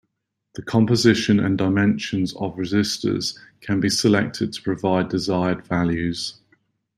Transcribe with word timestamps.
The 0.55 0.63
composition 0.63 1.39
and 1.39 1.59
dimensions 1.59 2.35
of 2.37 2.55
resistors 2.55 3.37
can 3.61 3.79
be 3.79 3.89
selected 3.91 4.51
to 4.53 4.61
provide 4.63 5.09
desired 5.09 5.63
values. 5.63 6.39